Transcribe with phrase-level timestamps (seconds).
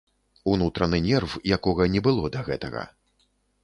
[0.53, 2.89] Унутраны нерв, якога не было да гэтага.